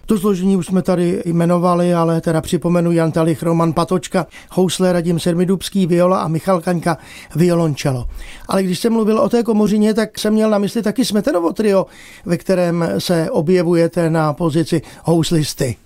To 0.07 0.19
složení 0.19 0.57
už 0.57 0.67
jsme 0.67 0.83
tady 0.83 1.23
jmenovali, 1.25 1.95
ale 1.95 2.21
teda 2.21 2.41
připomenu 2.41 2.93
Jan 2.93 3.13
Talich, 3.13 3.43
Roman 3.43 3.73
Patočka, 3.73 4.27
housle 4.51 4.93
Radim 4.93 5.21
Sermidubský, 5.21 5.87
viola 5.87 6.21
a 6.21 6.29
Michal 6.29 6.61
Kaňka, 6.61 6.99
violončelo. 7.37 8.09
Ale 8.49 8.63
když 8.63 8.79
jsem 8.79 8.93
mluvil 8.93 9.19
o 9.19 9.29
té 9.29 9.43
komořině, 9.43 9.95
tak 9.95 10.19
jsem 10.19 10.35
měl 10.35 10.51
na 10.51 10.59
mysli 10.59 10.83
taky 10.83 11.05
Smetanovo 11.05 11.53
trio, 11.53 11.87
ve 12.27 12.37
kterém 12.37 12.89
se 12.99 13.31
objevujete 13.31 14.11
na 14.11 14.33
pozici 14.33 14.83
houslisty. 15.05 15.77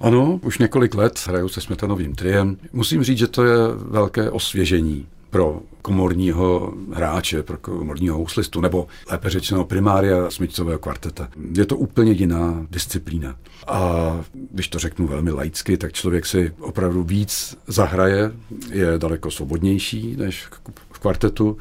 Ano, 0.00 0.40
už 0.42 0.58
několik 0.58 0.94
let 0.94 1.20
hraju 1.26 1.48
se 1.48 1.60
Smetanovým 1.60 2.14
triem. 2.14 2.56
Musím 2.72 3.02
říct, 3.02 3.18
že 3.18 3.26
to 3.26 3.44
je 3.44 3.56
velké 3.76 4.30
osvěžení 4.30 5.06
pro 5.32 5.60
komorního 5.82 6.74
hráče, 6.92 7.42
pro 7.42 7.58
komorního 7.58 8.16
houslistu, 8.16 8.60
nebo 8.60 8.86
lépe 9.10 9.30
řečeno 9.30 9.64
primária 9.64 10.30
smyčcového 10.30 10.78
kvarteta. 10.78 11.28
Je 11.54 11.66
to 11.66 11.76
úplně 11.76 12.12
jiná 12.12 12.66
disciplína. 12.70 13.36
A 13.66 14.20
když 14.50 14.68
to 14.68 14.78
řeknu 14.78 15.06
velmi 15.06 15.30
laicky, 15.30 15.76
tak 15.76 15.92
člověk 15.92 16.26
si 16.26 16.52
opravdu 16.60 17.02
víc 17.02 17.56
zahraje, 17.66 18.32
je 18.70 18.98
daleko 18.98 19.30
svobodnější 19.30 20.16
než 20.16 20.46
v 20.92 20.98
kvartetu. 20.98 21.56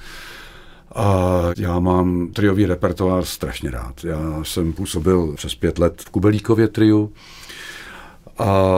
A 0.95 1.41
já 1.57 1.79
mám 1.79 2.27
triový 2.33 2.65
repertoár 2.65 3.25
strašně 3.25 3.71
rád. 3.71 4.03
Já 4.03 4.43
jsem 4.43 4.73
působil 4.73 5.33
přes 5.35 5.55
pět 5.55 5.79
let 5.79 6.01
v 6.01 6.09
Kubelíkově 6.09 6.67
triu, 6.67 7.13
a 8.41 8.75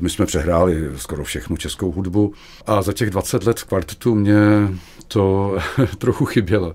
my 0.00 0.10
jsme 0.10 0.26
přehráli 0.26 0.90
skoro 0.96 1.24
všechnu 1.24 1.56
českou 1.56 1.92
hudbu 1.92 2.32
a 2.66 2.82
za 2.82 2.92
těch 2.92 3.10
20 3.10 3.44
let 3.44 3.60
v 3.60 3.64
kvartetu 3.64 4.14
mě 4.14 4.38
to 5.08 5.56
trochu 5.98 6.24
chybělo. 6.24 6.74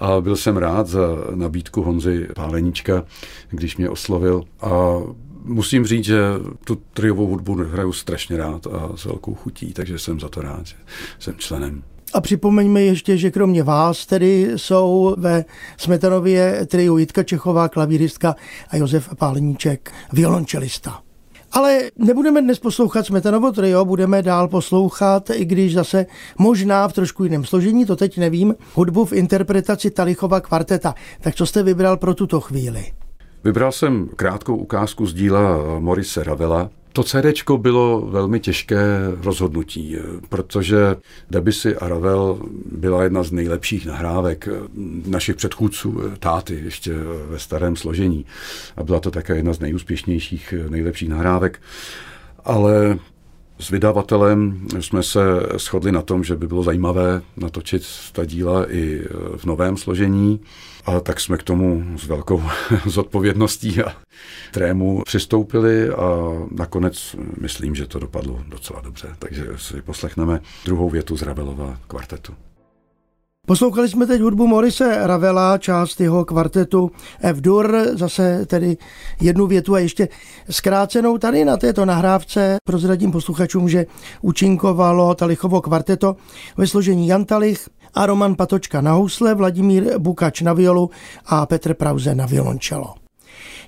A 0.00 0.20
byl 0.20 0.36
jsem 0.36 0.56
rád 0.56 0.86
za 0.86 1.08
nabídku 1.34 1.82
Honzy 1.82 2.28
Páleníčka, 2.34 3.04
když 3.50 3.76
mě 3.76 3.90
oslovil. 3.90 4.42
A 4.60 4.98
musím 5.44 5.86
říct, 5.86 6.04
že 6.04 6.20
tu 6.64 6.78
triovou 6.94 7.26
hudbu 7.26 7.54
hraju 7.54 7.92
strašně 7.92 8.36
rád 8.36 8.66
a 8.66 8.96
s 8.96 9.04
velkou 9.04 9.34
chutí, 9.34 9.72
takže 9.72 9.98
jsem 9.98 10.20
za 10.20 10.28
to 10.28 10.40
rád, 10.40 10.66
že 10.66 10.74
jsem 11.18 11.34
členem. 11.38 11.82
A 12.14 12.20
připomeňme 12.20 12.82
ještě, 12.82 13.16
že 13.16 13.30
kromě 13.30 13.62
vás 13.62 14.06
tedy 14.06 14.52
jsou 14.56 15.14
ve 15.18 15.44
Smetanově 15.76 16.66
triu 16.66 16.98
Jitka 16.98 17.22
Čechová, 17.22 17.68
klavíristka 17.68 18.34
a 18.68 18.76
Josef 18.76 19.14
Páleníček, 19.16 19.92
violončelista. 20.12 21.05
Ale 21.52 21.90
nebudeme 21.98 22.42
dnes 22.42 22.58
poslouchat 22.58 23.06
Smetanovo 23.06 23.52
trio, 23.52 23.84
budeme 23.84 24.22
dál 24.22 24.48
poslouchat, 24.48 25.30
i 25.30 25.44
když 25.44 25.74
zase 25.74 26.06
možná 26.38 26.88
v 26.88 26.92
trošku 26.92 27.24
jiném 27.24 27.44
složení, 27.44 27.86
to 27.86 27.96
teď 27.96 28.18
nevím, 28.18 28.54
hudbu 28.74 29.04
v 29.04 29.12
interpretaci 29.12 29.90
Talichova 29.90 30.40
kvarteta. 30.40 30.94
Tak 31.20 31.34
co 31.34 31.46
jste 31.46 31.62
vybral 31.62 31.96
pro 31.96 32.14
tuto 32.14 32.40
chvíli? 32.40 32.84
Vybral 33.44 33.72
jsem 33.72 34.08
krátkou 34.16 34.56
ukázku 34.56 35.06
z 35.06 35.14
díla 35.14 35.58
Morise 35.78 36.24
Ravela, 36.24 36.70
to 36.96 37.02
CD 37.02 37.50
bylo 37.56 38.00
velmi 38.00 38.40
těžké 38.40 38.86
rozhodnutí, 39.22 39.96
protože 40.28 40.96
Debussy 41.30 41.76
a 41.76 41.88
Ravel 41.88 42.40
byla 42.72 43.02
jedna 43.02 43.22
z 43.22 43.32
nejlepších 43.32 43.86
nahrávek 43.86 44.48
našich 45.06 45.36
předchůdců, 45.36 46.00
táty, 46.18 46.60
ještě 46.64 46.94
ve 47.28 47.38
starém 47.38 47.76
složení. 47.76 48.26
A 48.76 48.82
byla 48.82 49.00
to 49.00 49.10
také 49.10 49.36
jedna 49.36 49.52
z 49.52 49.60
nejúspěšnějších, 49.60 50.54
nejlepších 50.68 51.08
nahrávek. 51.08 51.60
Ale 52.44 52.98
s 53.58 53.70
vydavatelem 53.70 54.66
jsme 54.80 55.02
se 55.02 55.20
shodli 55.58 55.92
na 55.92 56.02
tom, 56.02 56.24
že 56.24 56.36
by 56.36 56.46
bylo 56.46 56.62
zajímavé 56.62 57.22
natočit 57.36 57.82
ta 58.12 58.24
díla 58.24 58.72
i 58.72 59.02
v 59.36 59.44
novém 59.44 59.76
složení. 59.76 60.40
A 60.86 61.00
tak 61.00 61.20
jsme 61.20 61.38
k 61.38 61.42
tomu 61.42 61.84
s 61.96 62.06
velkou 62.06 62.42
zodpovědností 62.86 63.82
a 63.82 63.96
trému 64.52 65.02
přistoupili 65.04 65.88
a 65.90 66.16
nakonec 66.50 67.16
myslím, 67.40 67.74
že 67.74 67.86
to 67.86 67.98
dopadlo 67.98 68.40
docela 68.48 68.80
dobře. 68.80 69.08
Takže 69.18 69.46
si 69.56 69.82
poslechneme 69.82 70.40
druhou 70.64 70.90
větu 70.90 71.16
z 71.16 71.22
Ravelova 71.22 71.78
kvartetu. 71.86 72.34
Poslouchali 73.46 73.88
jsme 73.88 74.06
teď 74.06 74.20
hudbu 74.20 74.46
Morise 74.46 75.06
Ravela, 75.06 75.58
část 75.58 76.00
jeho 76.00 76.24
kvartetu 76.24 76.90
F-dur, 77.20 77.78
zase 77.92 78.46
tedy 78.46 78.76
jednu 79.20 79.46
větu 79.46 79.74
a 79.74 79.78
ještě 79.78 80.08
zkrácenou 80.50 81.18
tady 81.18 81.44
na 81.44 81.56
této 81.56 81.84
nahrávce. 81.84 82.56
Prozradím 82.64 83.12
posluchačům, 83.12 83.68
že 83.68 83.86
účinkovalo 84.22 85.14
Talichovo 85.14 85.60
kvarteto 85.60 86.16
ve 86.56 86.66
složení 86.66 87.08
Jan 87.08 87.24
Talich 87.24 87.68
a 87.94 88.06
Roman 88.06 88.34
Patočka 88.34 88.80
na 88.80 88.92
housle, 88.92 89.34
Vladimír 89.34 89.98
Bukač 89.98 90.40
na 90.40 90.52
violu 90.52 90.90
a 91.26 91.46
Petr 91.46 91.74
Prauze 91.74 92.14
na 92.14 92.26
violončelo. 92.26 93.05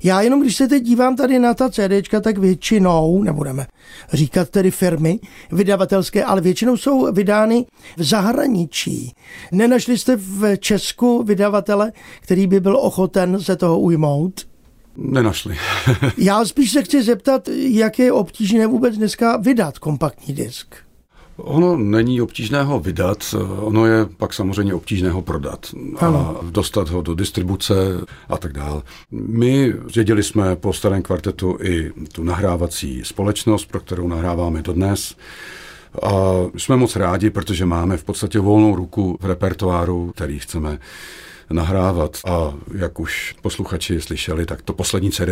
Já 0.02 0.20
jenom, 0.20 0.42
když 0.42 0.56
se 0.56 0.68
teď 0.68 0.82
dívám 0.82 1.16
tady 1.16 1.38
na 1.38 1.54
ta 1.54 1.70
CDčka, 1.70 2.20
tak 2.20 2.38
většinou, 2.38 3.22
nebudeme 3.22 3.66
říkat 4.12 4.48
tedy 4.48 4.70
firmy 4.70 5.20
vydavatelské, 5.52 6.24
ale 6.24 6.40
většinou 6.40 6.76
jsou 6.76 7.12
vydány 7.12 7.66
v 7.96 8.02
zahraničí. 8.02 9.12
Nenašli 9.52 9.98
jste 9.98 10.16
v 10.16 10.56
Česku 10.56 11.22
vydavatele, 11.22 11.92
který 12.20 12.46
by 12.46 12.60
byl 12.60 12.76
ochoten 12.76 13.40
se 13.40 13.56
toho 13.56 13.80
ujmout? 13.80 14.48
Nenašli. 14.96 15.56
Já 16.18 16.44
spíš 16.44 16.72
se 16.72 16.82
chci 16.82 17.02
zeptat, 17.02 17.48
jak 17.52 17.98
je 17.98 18.12
obtížné 18.12 18.66
vůbec 18.66 18.96
dneska 18.96 19.36
vydat 19.36 19.78
kompaktní 19.78 20.34
disk. 20.34 20.87
Ono 21.38 21.76
není 21.76 22.20
obtížné 22.20 22.62
ho 22.62 22.80
vydat, 22.80 23.34
ono 23.60 23.86
je 23.86 24.06
pak 24.16 24.34
samozřejmě 24.34 24.74
obtížné 24.74 25.10
ho 25.10 25.22
prodat 25.22 25.66
ano. 25.98 26.38
a 26.40 26.50
dostat 26.50 26.88
ho 26.88 27.02
do 27.02 27.14
distribuce 27.14 27.74
a 28.28 28.38
tak 28.38 28.52
dále. 28.52 28.82
My 29.10 29.74
zdědili 29.88 30.22
jsme 30.22 30.56
po 30.56 30.72
starém 30.72 31.02
kvartetu 31.02 31.58
i 31.62 31.92
tu 32.12 32.24
nahrávací 32.24 33.00
společnost, 33.04 33.64
pro 33.64 33.80
kterou 33.80 34.08
nahráváme 34.08 34.62
dodnes. 34.62 35.16
A 36.02 36.10
jsme 36.56 36.76
moc 36.76 36.96
rádi, 36.96 37.30
protože 37.30 37.66
máme 37.66 37.96
v 37.96 38.04
podstatě 38.04 38.38
volnou 38.38 38.76
ruku 38.76 39.18
v 39.20 39.26
repertoáru, 39.26 40.12
který 40.14 40.38
chceme 40.38 40.78
nahrávat. 41.50 42.16
A 42.26 42.54
jak 42.74 43.00
už 43.00 43.34
posluchači 43.42 44.00
slyšeli, 44.00 44.46
tak 44.46 44.62
to 44.62 44.72
poslední 44.72 45.10
CD 45.10 45.28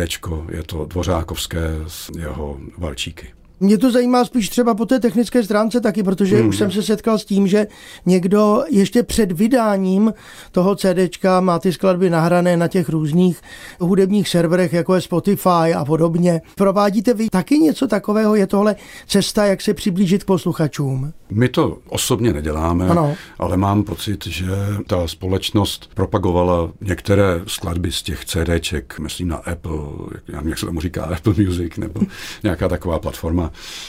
je 0.51 0.63
to 0.65 0.85
Dvořákovské 0.85 1.69
z 1.87 2.09
jeho 2.17 2.57
Valčíky. 2.77 3.36
Mě 3.59 3.77
to 3.77 3.91
zajímá 3.91 4.25
spíš 4.25 4.49
třeba 4.49 4.75
po 4.75 4.85
té 4.85 4.99
technické 4.99 5.43
stránce 5.43 5.81
taky, 5.81 6.03
protože 6.03 6.37
hmm. 6.37 6.49
už 6.49 6.57
jsem 6.57 6.71
se 6.71 6.83
setkal 6.83 7.17
s 7.17 7.25
tím, 7.25 7.47
že 7.47 7.67
někdo 8.05 8.63
ještě 8.69 9.03
před 9.03 9.31
vydáním 9.31 10.13
toho 10.51 10.75
CDčka 10.75 11.41
má 11.41 11.59
ty 11.59 11.73
skladby 11.73 12.09
nahrané 12.09 12.57
na 12.57 12.67
těch 12.67 12.89
různých 12.89 13.41
hudebních 13.79 14.29
serverech, 14.29 14.73
jako 14.73 14.95
je 14.95 15.01
Spotify 15.01 15.73
a 15.75 15.85
podobně. 15.85 16.41
Provádíte 16.55 17.13
vy 17.13 17.29
taky 17.29 17.59
něco 17.59 17.87
takového? 17.87 18.35
Je 18.35 18.47
tohle 18.47 18.75
cesta, 19.07 19.45
jak 19.45 19.61
se 19.61 19.73
přiblížit 19.73 20.23
k 20.23 20.27
posluchačům? 20.27 21.13
My 21.29 21.49
to 21.49 21.77
osobně 21.89 22.33
neděláme, 22.33 22.87
ano. 22.87 23.15
ale 23.39 23.57
mám 23.57 23.83
pocit, 23.83 24.27
že 24.27 24.45
ta 24.87 25.07
společnost 25.07 25.89
propagovala 25.93 26.71
některé 26.81 27.41
skladby 27.47 27.91
z 27.91 28.03
těch 28.03 28.25
CDček, 28.25 28.99
myslím 28.99 29.27
na 29.27 29.35
Apple, 29.35 29.79
jak 30.27 30.59
se 30.59 30.65
tomu 30.65 30.81
říká, 30.81 31.03
Apple 31.15 31.33
Music, 31.37 31.77
nebo 31.77 32.01
nějaká 32.43 32.67
taková 32.67 32.99
platforma 32.99 33.46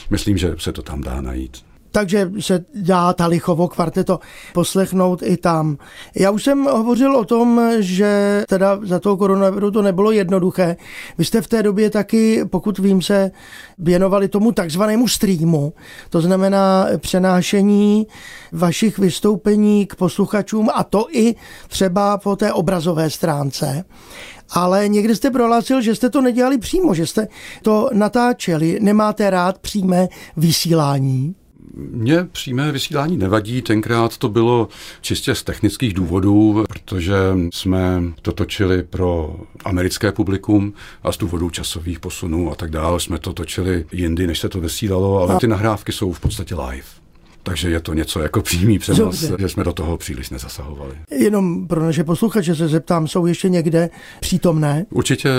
myslím, 0.09 0.37
že 0.37 0.55
se 0.57 0.73
to 0.73 0.81
tam 0.81 1.01
dá 1.01 1.21
najít 1.21 1.68
takže 1.91 2.31
se 2.39 2.65
dá 2.75 3.13
Talichovo 3.13 3.67
kvarteto 3.67 4.19
poslechnout 4.53 5.23
i 5.23 5.37
tam. 5.37 5.77
Já 6.15 6.31
už 6.31 6.43
jsem 6.43 6.63
hovořil 6.63 7.15
o 7.15 7.25
tom, 7.25 7.61
že 7.79 8.43
teda 8.47 8.79
za 8.83 8.99
toho 8.99 9.17
koronaviru 9.17 9.71
to 9.71 9.81
nebylo 9.81 10.11
jednoduché. 10.11 10.75
Vy 11.17 11.25
jste 11.25 11.41
v 11.41 11.47
té 11.47 11.63
době 11.63 11.89
taky, 11.89 12.45
pokud 12.45 12.79
vím, 12.79 13.01
se 13.01 13.31
věnovali 13.77 14.27
tomu 14.27 14.51
takzvanému 14.51 15.07
streamu, 15.07 15.73
to 16.09 16.21
znamená 16.21 16.87
přenášení 16.97 18.07
vašich 18.51 18.99
vystoupení 18.99 19.85
k 19.85 19.95
posluchačům 19.95 20.69
a 20.73 20.83
to 20.83 21.05
i 21.11 21.35
třeba 21.67 22.17
po 22.17 22.35
té 22.35 22.53
obrazové 22.53 23.09
stránce 23.09 23.85
ale 24.51 24.87
někdy 24.87 25.15
jste 25.15 25.31
prohlásil, 25.31 25.81
že 25.81 25.95
jste 25.95 26.09
to 26.09 26.21
nedělali 26.21 26.57
přímo, 26.57 26.93
že 26.93 27.07
jste 27.07 27.27
to 27.61 27.89
natáčeli. 27.93 28.79
Nemáte 28.81 29.29
rád 29.29 29.59
přímé 29.59 30.07
vysílání? 30.37 31.35
Mně 31.73 32.27
přímé 32.31 32.71
vysílání 32.71 33.17
nevadí, 33.17 33.61
tenkrát 33.61 34.17
to 34.17 34.29
bylo 34.29 34.67
čistě 35.01 35.35
z 35.35 35.43
technických 35.43 35.93
důvodů, 35.93 36.63
protože 36.69 37.15
jsme 37.53 38.03
to 38.21 38.31
točili 38.31 38.83
pro 38.83 39.35
americké 39.65 40.11
publikum 40.11 40.73
a 41.03 41.11
z 41.11 41.17
důvodů 41.17 41.49
časových 41.49 41.99
posunů 41.99 42.51
a 42.51 42.55
tak 42.55 42.71
dále 42.71 42.99
jsme 42.99 43.19
to 43.19 43.33
točili 43.33 43.85
jindy, 43.91 44.27
než 44.27 44.39
se 44.39 44.49
to 44.49 44.61
vysílalo, 44.61 45.21
ale 45.21 45.37
ty 45.39 45.47
nahrávky 45.47 45.91
jsou 45.91 46.13
v 46.13 46.19
podstatě 46.19 46.55
live. 46.55 46.83
Takže 47.43 47.69
je 47.69 47.79
to 47.79 47.93
něco 47.93 48.19
jako 48.19 48.41
přímý 48.41 48.79
přenos, 48.79 49.31
že 49.39 49.49
jsme 49.49 49.63
do 49.63 49.73
toho 49.73 49.97
příliš 49.97 50.29
nezasahovali. 50.29 50.95
Jenom 51.11 51.67
pro 51.67 51.83
naše 51.83 52.03
posluchače 52.03 52.55
se 52.55 52.67
zeptám, 52.67 53.07
jsou 53.07 53.25
ještě 53.25 53.49
někde 53.49 53.89
přítomné? 54.19 54.85
Určitě 54.89 55.29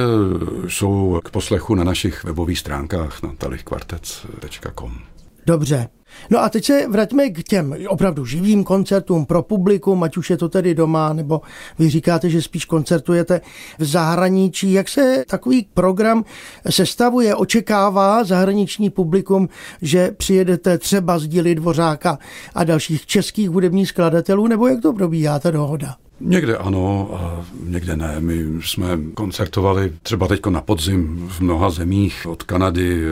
jsou 0.68 1.20
k 1.24 1.30
poslechu 1.30 1.74
na 1.74 1.84
našich 1.84 2.24
webových 2.24 2.58
stránkách 2.58 3.22
na 3.22 3.32
talichkvartec.com. 3.38 4.98
Dobře, 5.46 5.88
No 6.30 6.38
a 6.38 6.48
teď 6.48 6.64
se 6.64 6.88
vraťme 6.88 7.30
k 7.30 7.42
těm 7.42 7.76
opravdu 7.88 8.24
živým 8.24 8.64
koncertům 8.64 9.26
pro 9.26 9.42
publikum, 9.42 10.02
ať 10.02 10.16
už 10.16 10.30
je 10.30 10.36
to 10.36 10.48
tedy 10.48 10.74
doma, 10.74 11.12
nebo 11.12 11.40
vy 11.78 11.90
říkáte, 11.90 12.30
že 12.30 12.42
spíš 12.42 12.64
koncertujete 12.64 13.40
v 13.78 13.84
zahraničí. 13.84 14.72
Jak 14.72 14.88
se 14.88 15.24
takový 15.28 15.66
program 15.74 16.24
sestavuje? 16.70 17.34
Očekává 17.34 18.24
zahraniční 18.24 18.90
publikum, 18.90 19.48
že 19.82 20.10
přijedete 20.10 20.78
třeba 20.78 21.18
z 21.18 21.28
díly 21.28 21.54
Dvořáka 21.54 22.18
a 22.54 22.64
dalších 22.64 23.06
českých 23.06 23.50
hudebních 23.50 23.88
skladatelů, 23.88 24.46
nebo 24.46 24.68
jak 24.68 24.82
to 24.82 24.92
probíhá 24.92 25.38
ta 25.38 25.50
dohoda? 25.50 25.96
Někde 26.20 26.56
ano 26.56 27.10
a 27.14 27.44
někde 27.64 27.96
ne. 27.96 28.16
My 28.18 28.62
jsme 28.62 28.98
koncertovali 29.14 29.92
třeba 30.02 30.28
teď 30.28 30.46
na 30.46 30.60
podzim 30.60 31.28
v 31.28 31.40
mnoha 31.40 31.70
zemích, 31.70 32.26
od 32.26 32.42
Kanady 32.42 33.04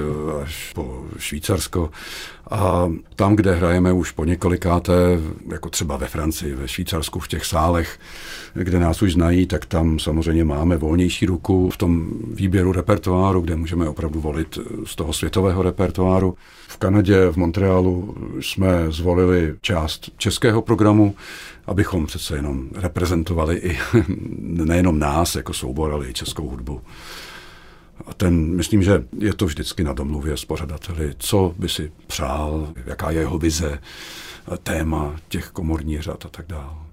až 0.42 0.72
po 0.74 1.04
Švýcarsko. 1.18 1.90
A 2.50 2.92
tam, 3.16 3.36
kde 3.36 3.54
hrajeme 3.54 3.92
už 3.92 4.10
po 4.10 4.24
několikáté, 4.24 4.92
jako 5.52 5.70
třeba 5.70 5.96
ve 5.96 6.06
Francii, 6.06 6.54
ve 6.54 6.68
Švýcarsku, 6.68 7.20
v 7.20 7.28
těch 7.28 7.44
sálech, 7.44 7.98
kde 8.54 8.78
nás 8.78 9.02
už 9.02 9.12
znají, 9.12 9.46
tak 9.46 9.66
tam 9.66 9.98
samozřejmě 9.98 10.44
máme 10.44 10.76
volnější 10.76 11.26
ruku 11.26 11.70
v 11.70 11.76
tom 11.76 12.08
výběru 12.34 12.72
repertoáru, 12.72 13.40
kde 13.40 13.56
můžeme 13.56 13.88
opravdu 13.88 14.20
volit 14.20 14.58
z 14.84 14.96
toho 14.96 15.12
světového 15.12 15.62
repertoáru. 15.62 16.34
V 16.68 16.76
Kanadě, 16.76 17.28
v 17.32 17.36
Montrealu 17.36 18.14
jsme 18.40 18.70
zvolili 18.88 19.54
část 19.60 20.10
českého 20.16 20.62
programu, 20.62 21.14
abychom 21.68 22.06
přece 22.06 22.36
jenom 22.36 22.68
reprezentovali 22.74 23.56
i 23.56 23.78
nejenom 24.38 24.98
nás 24.98 25.34
jako 25.34 25.52
soubor, 25.52 25.92
ale 25.92 26.08
i 26.08 26.12
českou 26.12 26.48
hudbu. 26.48 26.80
A 28.06 28.14
ten, 28.14 28.56
myslím, 28.56 28.82
že 28.82 29.04
je 29.18 29.34
to 29.34 29.46
vždycky 29.46 29.84
na 29.84 29.92
domluvě 29.92 30.36
s 30.36 30.44
pořadateli, 30.44 31.14
co 31.18 31.54
by 31.58 31.68
si 31.68 31.92
přál, 32.06 32.72
jaká 32.86 33.10
je 33.10 33.20
jeho 33.20 33.38
vize, 33.38 33.78
téma 34.62 35.16
těch 35.28 35.50
komorních 35.50 36.02
řad 36.02 36.26
a 36.26 36.28
tak 36.28 36.46
dále. 36.48 36.88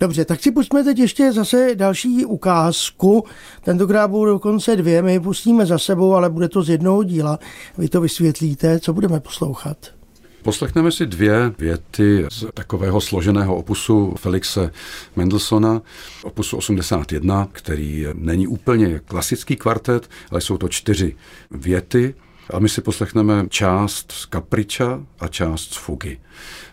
Dobře, 0.00 0.24
tak 0.24 0.42
si 0.42 0.52
pustíme 0.52 0.84
teď 0.84 0.98
ještě 0.98 1.32
zase 1.32 1.74
další 1.74 2.24
ukázku. 2.24 3.24
Tentokrát 3.64 4.08
budou 4.08 4.24
dokonce 4.24 4.76
dvě, 4.76 5.02
my 5.02 5.12
ji 5.12 5.20
pustíme 5.20 5.66
za 5.66 5.78
sebou, 5.78 6.14
ale 6.14 6.30
bude 6.30 6.48
to 6.48 6.62
z 6.62 6.68
jednoho 6.68 7.02
díla. 7.02 7.38
Vy 7.78 7.88
to 7.88 8.00
vysvětlíte, 8.00 8.80
co 8.80 8.92
budeme 8.92 9.20
poslouchat. 9.20 9.97
Poslechneme 10.48 10.92
si 10.92 11.06
dvě 11.06 11.52
věty 11.58 12.26
z 12.30 12.44
takového 12.54 13.00
složeného 13.00 13.56
opusu 13.56 14.14
Felixe 14.18 14.72
Mendelssohna, 15.16 15.82
opusu 16.22 16.56
81, 16.56 17.48
který 17.52 18.06
není 18.14 18.46
úplně 18.46 19.00
klasický 19.04 19.56
kvartet, 19.56 20.10
ale 20.30 20.40
jsou 20.40 20.58
to 20.58 20.68
čtyři 20.68 21.16
věty. 21.50 22.14
A 22.54 22.58
my 22.58 22.68
si 22.68 22.80
poslechneme 22.80 23.46
část 23.48 24.12
z 24.12 24.26
Kapriča 24.26 25.00
a 25.20 25.28
část 25.28 25.74
z 25.74 25.76
Fugy. 25.76 26.18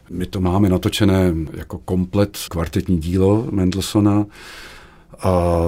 My 0.10 0.26
to 0.26 0.42
máme 0.42 0.70
natočené 0.70 1.34
jako 1.54 1.78
komplet 1.78 2.38
kvartetní 2.50 2.98
dílo 2.98 3.48
Mendelssohna 3.52 4.26
a 5.20 5.62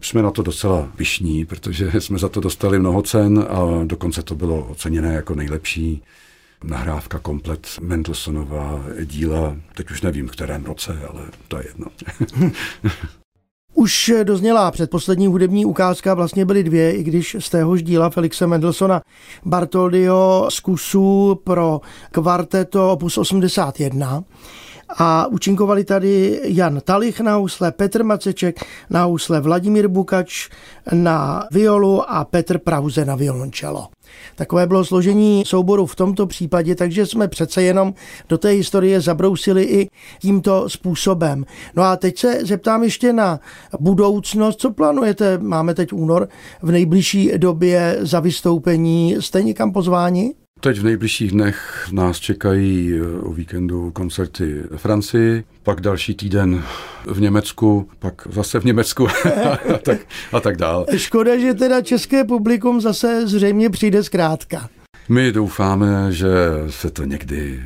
jsme 0.00 0.22
na 0.22 0.30
to 0.30 0.42
docela 0.42 0.88
vyšní, 0.98 1.44
protože 1.44 2.00
jsme 2.00 2.18
za 2.18 2.28
to 2.28 2.40
dostali 2.40 2.78
mnoho 2.78 3.02
cen 3.02 3.46
a 3.48 3.84
dokonce 3.84 4.22
to 4.22 4.34
bylo 4.34 4.64
oceněné 4.64 5.14
jako 5.14 5.34
nejlepší 5.34 6.02
nahrávka 6.64 7.18
komplet 7.18 7.68
Mendelssohnova 7.80 8.84
díla, 9.04 9.56
teď 9.74 9.90
už 9.90 10.02
nevím 10.02 10.28
v 10.28 10.30
kterém 10.30 10.64
roce, 10.64 11.00
ale 11.08 11.22
to 11.48 11.58
je 11.58 11.64
jedno. 11.66 11.86
Už 13.74 14.12
dozněla 14.22 14.70
předposlední 14.70 15.26
hudební 15.26 15.64
ukázka, 15.64 16.14
vlastně 16.14 16.44
byly 16.44 16.64
dvě, 16.64 16.92
i 16.92 17.02
když 17.02 17.36
z 17.38 17.50
téhož 17.50 17.82
díla 17.82 18.10
Felixe 18.10 18.46
Mendelssohna 18.46 19.00
Bartoldio 19.44 20.46
z 20.50 20.60
kusu 20.60 21.40
pro 21.44 21.80
kvarteto 22.10 22.92
opus 22.92 23.18
81 23.18 24.24
a 24.96 25.26
účinkovali 25.26 25.84
tady 25.84 26.40
Jan 26.44 26.80
Talich 26.84 27.20
na 27.20 27.34
housle, 27.34 27.72
Petr 27.72 28.04
Maceček 28.04 28.64
na 28.90 29.04
housle, 29.04 29.40
Vladimír 29.40 29.88
Bukač 29.88 30.48
na 30.92 31.44
violu 31.52 32.10
a 32.10 32.24
Petr 32.24 32.58
Prauze 32.58 33.04
na 33.04 33.16
violončelo. 33.16 33.88
Takové 34.36 34.66
bylo 34.66 34.84
složení 34.84 35.42
souboru 35.46 35.86
v 35.86 35.96
tomto 35.96 36.26
případě, 36.26 36.74
takže 36.74 37.06
jsme 37.06 37.28
přece 37.28 37.62
jenom 37.62 37.94
do 38.28 38.38
té 38.38 38.48
historie 38.48 39.00
zabrousili 39.00 39.64
i 39.64 39.90
tímto 40.20 40.68
způsobem. 40.68 41.44
No 41.76 41.82
a 41.82 41.96
teď 41.96 42.18
se 42.18 42.38
zeptám 42.42 42.82
ještě 42.82 43.12
na 43.12 43.40
budoucnost. 43.80 44.60
Co 44.60 44.70
plánujete? 44.70 45.38
Máme 45.38 45.74
teď 45.74 45.92
únor 45.92 46.28
v 46.62 46.70
nejbližší 46.70 47.32
době 47.36 47.98
za 48.00 48.20
vystoupení. 48.20 49.16
Jste 49.20 49.42
někam 49.42 49.72
pozváni? 49.72 50.34
Teď 50.60 50.78
v 50.78 50.84
nejbližších 50.84 51.30
dnech 51.30 51.88
nás 51.92 52.18
čekají 52.18 52.92
eh, 52.94 53.20
o 53.20 53.32
víkendu 53.32 53.90
koncerty 53.90 54.62
ve 54.70 54.78
Francii, 54.78 55.44
pak 55.62 55.80
další 55.80 56.14
týden 56.14 56.62
v 57.06 57.20
Německu, 57.20 57.88
pak 57.98 58.28
zase 58.30 58.60
v 58.60 58.64
Německu 58.64 59.08
a, 59.74 59.78
tak, 59.82 59.98
a 60.32 60.40
tak 60.40 60.56
dále. 60.56 60.86
Škoda, 60.96 61.38
že 61.38 61.54
teda 61.54 61.80
české 61.80 62.24
publikum 62.24 62.80
zase 62.80 63.26
zřejmě 63.26 63.70
přijde 63.70 64.02
zkrátka. 64.02 64.68
My 65.08 65.32
doufáme, 65.32 66.12
že 66.12 66.28
se 66.70 66.90
to 66.90 67.04
někdy 67.04 67.62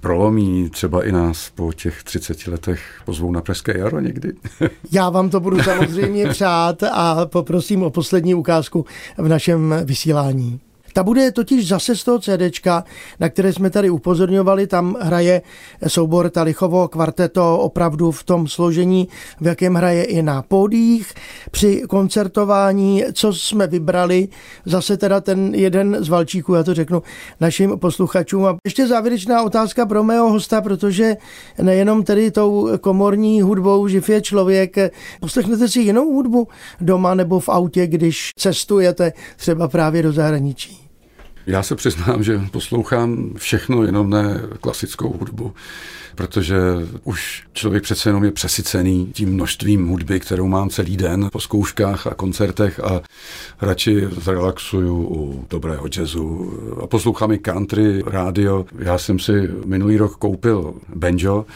prolomí, 0.00 0.70
třeba 0.70 1.06
i 1.06 1.12
nás 1.12 1.50
po 1.54 1.72
těch 1.72 2.02
30 2.02 2.46
letech 2.46 2.80
pozvou 3.04 3.32
na 3.32 3.40
Pražské 3.40 3.78
jaro 3.78 4.00
někdy. 4.00 4.32
Já 4.92 5.10
vám 5.10 5.30
to 5.30 5.40
budu 5.40 5.62
samozřejmě 5.62 6.28
přát 6.28 6.82
a 6.82 7.26
poprosím 7.26 7.82
o 7.82 7.90
poslední 7.90 8.34
ukázku 8.34 8.84
v 9.18 9.28
našem 9.28 9.74
vysílání. 9.84 10.60
Ta 10.96 11.02
bude 11.02 11.32
totiž 11.32 11.68
zase 11.68 11.96
z 11.96 12.04
toho 12.04 12.18
CDčka, 12.18 12.84
na 13.20 13.28
které 13.28 13.52
jsme 13.52 13.70
tady 13.70 13.90
upozorňovali, 13.90 14.66
tam 14.66 14.96
hraje 15.00 15.42
soubor 15.86 16.30
Talichovo 16.30 16.88
kvarteto 16.88 17.58
opravdu 17.58 18.10
v 18.10 18.24
tom 18.24 18.48
složení, 18.48 19.08
v 19.40 19.46
jakém 19.46 19.74
hraje 19.74 20.04
i 20.04 20.22
na 20.22 20.42
pódích. 20.42 21.14
Při 21.50 21.82
koncertování, 21.88 23.04
co 23.12 23.32
jsme 23.32 23.66
vybrali, 23.66 24.28
zase 24.64 24.96
teda 24.96 25.20
ten 25.20 25.54
jeden 25.54 25.96
z 26.00 26.08
valčíků, 26.08 26.54
já 26.54 26.62
to 26.62 26.74
řeknu 26.74 27.02
našim 27.40 27.78
posluchačům. 27.78 28.46
A 28.46 28.56
ještě 28.64 28.86
závěrečná 28.86 29.42
otázka 29.42 29.86
pro 29.86 30.04
mého 30.04 30.30
hosta, 30.30 30.60
protože 30.60 31.16
nejenom 31.62 32.04
tedy 32.04 32.30
tou 32.30 32.68
komorní 32.80 33.42
hudbou 33.42 33.88
živ 33.88 34.08
je 34.08 34.20
člověk, 34.22 34.76
poslechnete 35.20 35.68
si 35.68 35.80
jinou 35.80 36.12
hudbu 36.12 36.48
doma 36.80 37.14
nebo 37.14 37.40
v 37.40 37.48
autě, 37.48 37.86
když 37.86 38.30
cestujete 38.38 39.12
třeba 39.36 39.68
právě 39.68 40.02
do 40.02 40.12
zahraničí. 40.12 40.85
Já 41.46 41.62
se 41.62 41.76
přiznám, 41.76 42.22
že 42.22 42.40
poslouchám 42.50 43.34
všechno, 43.36 43.82
jenom 43.82 44.10
ne 44.10 44.40
klasickou 44.60 45.16
hudbu, 45.18 45.52
protože 46.14 46.56
už 47.04 47.46
člověk 47.52 47.82
přece 47.82 48.08
jenom 48.08 48.24
je 48.24 48.30
přesycený 48.32 49.10
tím 49.12 49.32
množstvím 49.32 49.88
hudby, 49.88 50.20
kterou 50.20 50.46
mám 50.46 50.70
celý 50.70 50.96
den 50.96 51.28
po 51.32 51.40
zkouškách 51.40 52.06
a 52.06 52.14
koncertech 52.14 52.80
a 52.80 53.00
radši 53.60 54.08
zrelaxuju 54.20 55.06
u 55.10 55.46
dobrého 55.50 55.86
jazzu 55.96 56.52
a 56.82 56.86
poslouchám 56.86 57.32
i 57.32 57.38
country, 57.38 58.02
rádio. 58.06 58.66
Já 58.78 58.98
jsem 58.98 59.18
si 59.18 59.50
minulý 59.64 59.96
rok 59.96 60.16
koupil 60.16 60.74
banjo 60.94 61.46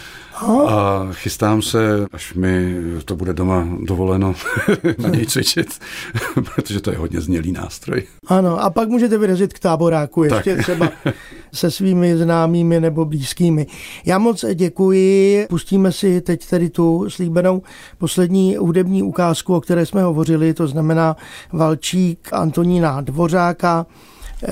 a 0.68 1.08
chystám 1.12 1.62
se, 1.62 2.06
až 2.12 2.34
mi 2.34 2.76
to 3.04 3.16
bude 3.16 3.32
doma 3.32 3.68
dovoleno 3.84 4.34
na 4.98 5.08
něj 5.08 5.26
cvičit, 5.26 5.78
protože 6.54 6.80
to 6.80 6.90
je 6.90 6.96
hodně 6.96 7.20
znělý 7.20 7.52
nástroj. 7.52 8.02
Ano, 8.26 8.62
a 8.62 8.70
pak 8.70 8.88
můžete 8.88 9.18
vyrazit 9.18 9.52
k 9.52 9.58
táboru 9.58 9.79
táboráku, 9.80 10.24
ještě 10.24 10.56
tak. 10.56 10.62
třeba 10.64 10.88
se 11.54 11.70
svými 11.70 12.16
známými 12.16 12.80
nebo 12.80 13.04
blízkými. 13.04 13.66
Já 14.06 14.18
moc 14.18 14.44
děkuji, 14.54 15.46
pustíme 15.48 15.92
si 15.92 16.20
teď 16.20 16.46
tedy 16.46 16.70
tu 16.70 17.10
slíbenou 17.10 17.62
poslední 17.98 18.56
hudební 18.56 19.02
ukázku, 19.02 19.54
o 19.54 19.60
které 19.60 19.86
jsme 19.86 20.02
hovořili, 20.02 20.54
to 20.54 20.66
znamená 20.66 21.16
Valčík 21.52 22.28
Antonína 22.32 23.00
Dvořáka, 23.00 23.86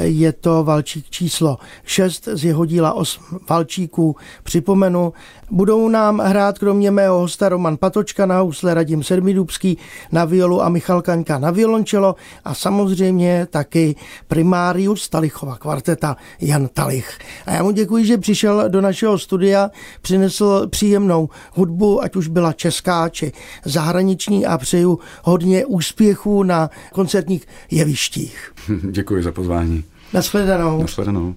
je 0.01 0.33
to 0.33 0.65
valčík 0.65 1.11
číslo 1.11 1.59
6 1.85 2.29
z 2.33 2.45
jeho 2.45 2.65
díla 2.65 2.93
8 2.93 3.39
valčíků. 3.51 4.17
Připomenu, 4.43 5.13
budou 5.51 5.89
nám 5.89 6.19
hrát 6.19 6.59
kromě 6.59 6.91
mého 6.91 7.19
hosta 7.19 7.49
Roman 7.49 7.77
Patočka 7.77 8.27
na 8.27 8.39
housle 8.39 8.75
Radim 8.75 9.03
Sermidubský 9.03 9.79
na 10.13 10.25
violu 10.25 10.63
a 10.63 10.69
Michal 10.69 11.03
Kaňka 11.03 11.39
na 11.39 11.51
violončelo 11.51 12.15
a 12.45 12.55
samozřejmě 12.55 13.47
taky 13.51 13.97
primárius 14.27 15.09
Talichova 15.09 15.57
kvarteta 15.57 16.17
Jan 16.41 16.69
Talich. 16.73 17.19
A 17.47 17.53
já 17.53 17.63
mu 17.63 17.71
děkuji, 17.71 18.05
že 18.05 18.19
přišel 18.19 18.69
do 18.69 18.81
našeho 18.81 19.19
studia, 19.19 19.71
přinesl 20.03 20.67
příjemnou 20.67 21.29
hudbu, 21.55 22.03
ať 22.03 22.17
už 22.17 22.29
byla 22.29 22.53
česká 22.53 23.09
či 23.09 23.33
zahraniční 23.65 24.47
a 24.47 24.59
přeju 24.59 24.99
hodně 25.23 25.67
úspěchů 25.67 26.43
na 26.43 26.71
koncertních 26.93 27.47
jevištích. 27.71 28.53
Děkuji 28.91 29.23
za 29.23 29.33
pozvání. 29.33 29.78
Nashledanou. 30.13 30.81
Nashledanou. 30.81 31.35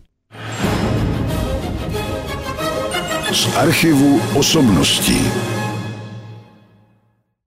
Z 3.34 3.56
archivu 3.58 4.22
osobností. 4.36 5.22